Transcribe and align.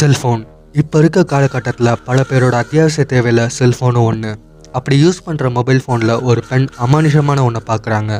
Cellphone. 0.00 0.42
இப்போ 0.80 0.96
இருக்க 1.02 1.20
காலகட்டத்தில் 1.30 1.88
பல 2.08 2.18
பேரோட 2.28 2.54
அத்தியாவசிய 2.62 3.04
தேவையில் 3.12 3.42
செல்ஃபோனும் 3.56 4.06
ஒன்று 4.10 4.30
அப்படி 4.78 4.96
யூஸ் 5.04 5.18
பண்ணுற 5.26 5.46
மொபைல் 5.56 5.80
ஃபோனில் 5.84 6.12
ஒரு 6.28 6.40
பெண் 6.50 6.66
அமானுஷமான 6.84 7.42
ஒன்றை 7.48 7.62
பார்க்குறாங்க 7.70 8.12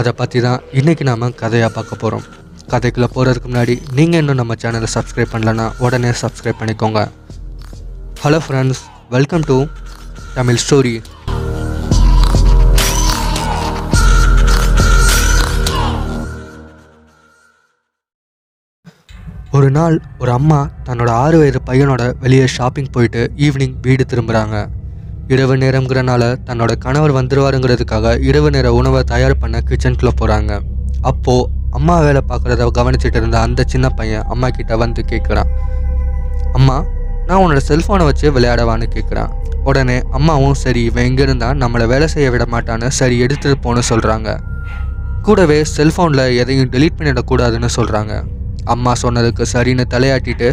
அதை 0.00 0.12
பற்றி 0.20 0.40
தான் 0.46 0.62
இன்றைக்கி 0.80 1.04
நாம் 1.08 1.26
கதையாக 1.42 1.70
பார்க்க 1.76 2.00
போகிறோம் 2.02 2.24
கதைக்குள்ளே 2.72 3.08
போகிறதுக்கு 3.16 3.50
முன்னாடி 3.50 3.74
நீங்கள் 3.98 4.20
இன்னும் 4.22 4.40
நம்ம 4.40 4.56
சேனலை 4.62 4.88
சப்ஸ்கிரைப் 4.96 5.32
பண்ணலன்னா 5.34 5.66
உடனே 5.84 6.10
சப்ஸ்கிரைப் 6.22 6.60
பண்ணிக்கோங்க. 6.62 7.02
Hello 8.22 8.40
friends 8.46 8.82
welcome 9.16 9.46
to 9.50 9.58
Tamil 10.38 10.60
story 10.64 10.94
ஒரு 19.64 19.72
நாள் 19.74 19.94
ஒரு 20.18 20.30
அம்மா 20.30 20.58
தன்னோட 20.86 21.10
ஆறு 21.18 21.36
வயது 21.38 21.60
பையனோட 21.66 22.02
வெளியே 22.18 22.46
ஷாப்பிங் 22.54 22.90
போயிட்டு 22.90 23.20
ஈவினிங் 23.38 23.76
வீடு 23.80 24.04
திரும்புகிறாங்க 24.10 24.56
இரவு 25.28 25.54
நேரங்கிறனால 25.56 26.24
தன்னோட 26.48 26.72
கணவர் 26.78 27.14
வந்துடுவாருங்கிறதுக்காக 27.14 28.12
இரவு 28.24 28.48
நேர 28.50 28.72
உணவை 28.74 29.00
தயார் 29.04 29.36
பண்ண 29.38 29.62
கிச்சனுக்குள்ளே 29.62 30.12
போகிறாங்க 30.12 30.52
அப்போது 31.02 31.48
அம்மா 31.72 31.96
வேலை 32.00 32.22
பார்க்குறத 32.26 32.68
கவனிச்சிட்டு 32.74 33.20
இருந்த 33.22 33.38
அந்த 33.40 33.66
சின்ன 33.68 33.92
பையன் 33.94 34.28
அம்மா 34.28 34.50
கிட்ட 34.50 34.76
வந்து 34.76 35.04
கேட்குறான் 35.06 35.50
அம்மா 36.54 36.76
நான் 37.26 37.40
உன்னோட 37.40 37.64
செல்ஃபோனை 37.64 38.04
வச்சு 38.04 38.28
விளையாடவான்னு 38.30 38.92
கேட்குறான் 38.92 39.32
உடனே 39.64 39.98
அம்மாவும் 40.12 40.60
சரி 40.60 40.84
இவன் 40.84 41.06
எங்கே 41.06 41.22
இருந்தால் 41.22 41.58
நம்மளை 41.58 41.86
வேலை 41.86 42.08
செய்ய 42.08 42.28
விட 42.30 42.46
மாட்டான்னு 42.50 42.94
சரி 42.94 43.18
எடுத்துகிட்டு 43.24 43.64
போன்னு 43.64 43.90
சொல்கிறாங்க 43.90 44.30
கூடவே 45.22 45.60
செல்ஃபோனில் 45.76 46.26
எதையும் 46.38 46.72
டெலீட் 46.72 46.98
பண்ணிடக்கூடாதுன்னு 46.98 47.76
சொல்கிறாங்க 47.76 48.14
அம்மா 48.72 48.92
சொன்னதுக்கு 49.02 49.44
சரின்னு 49.52 49.84
தலையாட்டிட்டு 49.94 50.48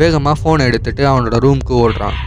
வேகமாக 0.00 0.36
ஃபோனை 0.40 0.66
எடுத்துட்டு 0.70 1.02
அவனோட 1.10 1.38
ரூம்க்கு 1.44 1.74
ஓடுறான். 1.84 2.18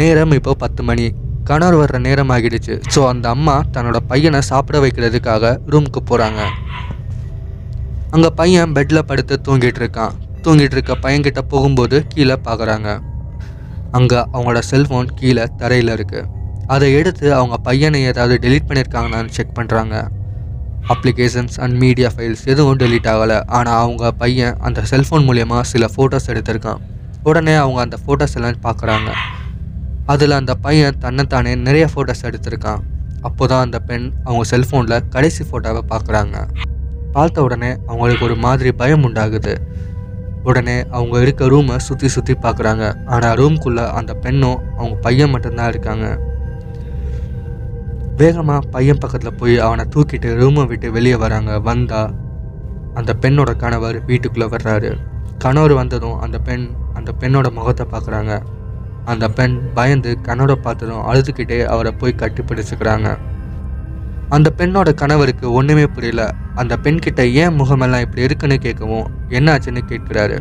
நேரம் 0.00 0.34
இப்போ 0.38 0.52
பத்து 0.62 0.82
மணி. 0.88 1.06
கணவர் 1.48 1.78
வர்ற 1.80 1.96
நேரம் 2.06 2.30
ஆகிடுச்சு. 2.34 2.74
ஸோ 2.94 3.00
அந்த 3.10 3.26
அம்மா 3.34 3.54
தன்னோட 3.74 3.98
பையனை 4.10 4.40
சாப்பிட 4.50 4.78
வைக்கிறதுக்காக 4.84 5.52
ரூமுக்கு 5.72 6.00
போகிறாங்க 6.10 6.40
அங்கே 8.14 8.30
பையன் 8.40 8.74
பெட்டில் 8.76 9.06
படுத்து 9.10 9.34
தூங்கிட்டு 9.46 9.80
இருக்கான். 9.82 10.14
தூங்கிட்டு 10.44 10.76
இருக்க 10.76 10.94
பையன்கிட்ட 11.04 11.40
போகும்போது 11.52 11.96
கீழே 12.12 12.36
பார்க்குறாங்க 12.48 12.88
அங்கே 13.96 14.20
அவங்களோட 14.34 14.60
செல்ஃபோன் 14.72 15.08
கீழே 15.20 15.44
தரையில் 15.60 15.92
இருக்குது 15.96 16.28
அதை 16.74 16.86
எடுத்து 16.98 17.26
அவங்க 17.38 17.56
பையனை 17.66 17.98
ஏதாவது 18.10 18.36
டெலீட் 18.44 18.68
பண்ணியிருக்காங்களான்னு 18.68 19.34
செக் 19.36 19.56
பண்ணுறாங்க 19.58 19.96
அப்ளிகேஷன்ஸ் 20.92 21.56
அண்ட் 21.64 21.76
மீடியா 21.82 22.08
ஃபைல்ஸ் 22.14 22.42
எதுவும் 22.52 22.78
டெலீட் 22.82 23.08
ஆகலை. 23.12 23.38
ஆனால் 23.56 23.78
அவங்க 23.84 24.10
பையன் 24.22 24.58
அந்த 24.66 24.80
செல்ஃபோன் 24.90 25.24
மூலயமா 25.28 25.58
சில 25.72 25.86
ஃபோட்டோஸ் 25.94 26.28
எடுத்திருக்கான். 26.32 26.82
உடனே 27.30 27.54
அவங்க 27.62 27.78
அந்த 27.86 27.96
ஃபோட்டோஸ் 28.02 28.36
எல்லாம் 28.38 28.60
பார்க்குறாங்க. 28.66 29.10
அதில் 30.12 30.38
அந்த 30.40 30.52
பையன் 30.66 30.98
தன்னைத்தானே 31.04 31.52
நிறைய 31.66 31.86
ஃபோட்டோஸ் 31.92 32.26
எடுத்திருக்கான். 32.28 32.82
அப்போ 33.28 33.44
தான் 33.52 33.64
அந்த 33.66 33.78
பெண் 33.88 34.06
அவங்க 34.26 34.44
செல்ஃபோனில் 34.52 35.04
கடைசி 35.14 35.44
ஃபோட்டோவை 35.48 35.82
பார்க்குறாங்க. 35.92 36.36
பார்த்த 37.14 37.46
உடனே 37.46 37.70
அவங்களுக்கு 37.88 38.24
ஒரு 38.28 38.36
மாதிரி 38.46 38.72
பயம் 38.82 39.04
உண்டாகுது. 39.08 39.54
உடனே 40.48 40.76
அவங்க 40.96 41.16
இருக்க 41.24 41.44
ரூமை 41.52 41.76
சுற்றி 41.86 42.08
சுற்றி 42.14 42.34
பார்க்குறாங்க 42.44 42.84
ஆனால் 43.14 43.36
ரூம்குள்ளே 43.40 43.84
அந்த 43.98 44.12
பெண்ணும் 44.24 44.62
அவங்க 44.78 44.96
பையன் 45.06 45.32
மட்டும்தான் 45.34 45.70
இருக்காங்க. 45.72 46.06
வேகமாக 48.20 48.68
பையன் 48.74 49.02
பக்கத்தில் 49.02 49.38
போய் 49.40 49.54
அவனை 49.66 49.84
தூக்கிட்டு 49.94 50.28
ரூமை 50.42 50.64
விட்டு 50.66 50.90
வெளியே 50.96 51.16
வராங்க. 51.24 51.52
வந்தால் 51.68 52.14
அந்த 52.94 53.14
பெண்ணோட 53.22 53.50
கணவர் 53.62 53.98
வீட்டுக்குள்ளே 54.04 54.48
வர்றாரு. 54.54 54.90
கணவர் 55.44 55.74
வந்ததும் 55.80 56.18
அந்த 56.26 56.38
பெண் 56.48 56.66
அந்த 56.98 57.10
பெண்ணோட 57.20 57.48
முகத்தை 57.58 57.86
பார்க்குறாங்க 57.94 58.34
அந்த 59.12 59.24
பெண் 59.38 59.56
பயந்து 59.74 60.12
கணவரை 60.28 60.54
பார்த்ததும் 60.66 61.04
அழுதுகிட்டே 61.10 61.58
அவரை 61.72 61.92
போய் 62.00 62.20
கட்டி 62.22 62.42
பிடிச்சிக்கிறாங்க. 62.42 63.08
அந்த 64.28 64.52
பெண்ணோட 64.56 64.94
கணவருக்கு 64.94 65.52
ஒன்றுமே 65.52 65.86
புரியல. 65.86 66.34
அந்த 66.54 66.76
பெண் 66.76 66.98
கிட்ட 66.98 67.26
ஏன் 67.26 67.54
முகமெல்லாம் 67.54 68.00
இப்படி 68.00 68.22
இருக்குன்னு 68.22 68.54
கேட்கவும் 68.54 69.06
என்னாச்சுன்னு? 69.28 69.82
கேட்கிறாரு. 69.88 70.38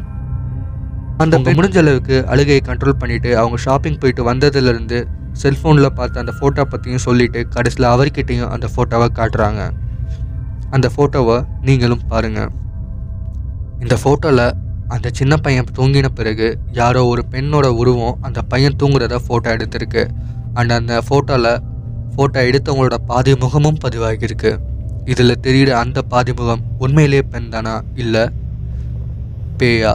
அந்த 1.18 1.40
முடிஞ்ச 1.40 1.78
அளவுக்கு 1.78 2.28
அழுகையை 2.28 2.62
கண்ட்ரோல் 2.66 2.90
பண்ணிட்டு 2.90 3.38
அவங்க 3.38 3.58
ஷாப்பிங் 3.58 3.98
போயிட்டு 3.98 4.34
வந்ததுலேருந்து 4.34 5.08
செல்ஃபோனில் 5.42 5.86
பார்த்த 5.86 6.20
அந்த 6.20 6.34
ஃபோட்டோ 6.40 6.62
பற்றியும் 6.62 7.00
சொல்லிட்டு 7.00 7.48
கடைசியில் 7.48 7.90
அவர்கிட்டையும் 7.90 8.48
அந்த 8.48 8.68
ஃபோட்டோவை 8.76 9.08
காட்டுறாங்க. 9.20 9.70
அந்த 10.70 10.90
ஃபோட்டோவை 10.96 11.46
நீங்களும் 11.62 12.02
பாருங்கள் 12.08 12.50
இந்த 13.80 13.98
ஃபோட்டோவில் 14.04 14.52
அந்த 14.88 15.10
சின்ன 15.14 15.38
பையன் 15.38 15.66
தூங்கின 15.76 16.06
பிறகு 16.16 16.58
யாரோ 16.72 17.06
ஒரு 17.06 17.26
பெண்ணோட 17.32 17.66
உருவம் 17.66 18.18
அந்த 18.22 18.42
பையன் 18.42 18.76
தூங்குறத 18.84 19.18
ஃபோட்டோ 19.28 19.48
எடுத்திருக்கு. 19.56 20.10
அண்ட் 20.54 20.72
அந்த 20.72 21.02
ஃபோட்டோவில் 21.10 21.62
ஃபோட்டோ 22.16 22.42
எடுத்தவங்களோட 22.50 22.98
பாதி 23.12 23.32
முகமும் 23.44 23.80
பதிவாகியிருக்கு. 23.84 24.52
இதில் 25.12 25.42
தெரியுற 25.46 25.72
அந்த 25.84 26.00
பாதி 26.12 26.34
முகம் 26.40 26.62
உண்மையிலேயே 26.84 27.24
பெண் 27.32 27.50
தானா 27.54 27.74
இல்லை 28.04 28.26
பேயா? 29.60 29.94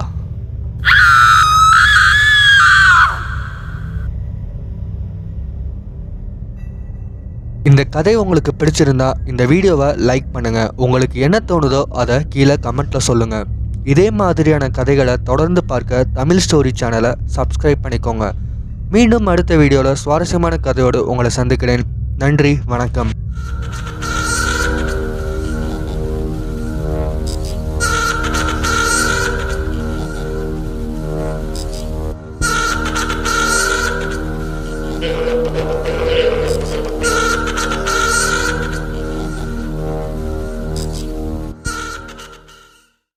இந்த 7.69 7.83
கதை 7.95 8.13
உங்களுக்கு 8.21 8.53
பிடிச்சிருந்தா 8.61 9.09
இந்த 9.31 9.43
வீடியோவை 9.51 9.89
லைக் 10.09 10.29
பண்ணுங்கள் 10.35 10.71
உங்களுக்கு 10.85 11.17
என்ன 11.27 11.39
தோணுதோ 11.51 11.83
அதை 12.03 12.17
கீழே 12.35 12.57
கமெண்ட்டில் 12.67 13.07
சொல்லுங்கள் 13.09 13.49
இதே 13.93 14.07
மாதிரியான 14.21 14.69
கதைகளை 14.79 15.15
தொடர்ந்து 15.29 15.63
பார்க்க 15.71 16.05
தமிழ் 16.19 16.43
ஸ்டோரி 16.45 16.73
சேனலை 16.81 17.13
சப்ஸ்கிரைப் 17.37 17.85
பண்ணிக்கோங்க. 17.85 18.27
மீண்டும் 18.95 19.29
அடுத்த 19.33 19.57
வீடியோவில் 19.63 19.99
சுவாரஸ்யமான 20.03 20.55
கதையோடு 20.67 21.01
உங்களை 21.13 21.33
சந்திக்கிறேன். 21.39 21.85
நன்றி 22.23 22.59
வணக்கம். 22.65 23.11